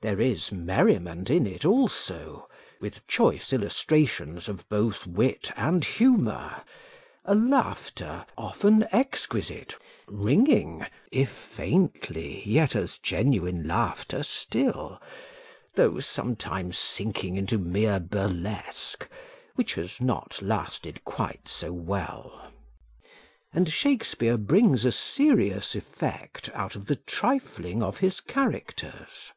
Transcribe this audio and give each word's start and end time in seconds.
There 0.00 0.20
is 0.20 0.52
merriment 0.52 1.28
in 1.28 1.44
it 1.44 1.64
also, 1.64 2.48
with 2.78 3.04
choice 3.08 3.52
illustrations 3.52 4.48
of 4.48 4.68
both 4.68 5.08
wit 5.08 5.50
and 5.56 5.84
humour; 5.84 6.62
a 7.24 7.34
laughter, 7.34 8.24
often 8.38 8.86
exquisite, 8.92 9.74
ringing, 10.06 10.86
if 11.10 11.30
faintly, 11.32 12.44
yet 12.46 12.76
as 12.76 12.98
genuine 12.98 13.66
laughter 13.66 14.22
still, 14.22 15.02
though 15.74 15.98
sometimes 15.98 16.78
sinking 16.78 17.34
into 17.36 17.58
mere 17.58 17.98
burlesque, 17.98 19.08
which 19.56 19.74
has 19.74 20.00
not 20.00 20.40
lasted 20.40 21.04
quite 21.04 21.48
so 21.48 21.72
well. 21.72 22.52
And 23.52 23.68
Shakespeare 23.68 24.38
brings 24.38 24.84
a 24.84 24.92
serious 24.92 25.74
effect 25.74 26.50
out 26.54 26.76
of 26.76 26.86
the 26.86 26.96
trifling 26.96 27.82
of 27.82 27.98
his 27.98 28.20
characters. 28.20 29.32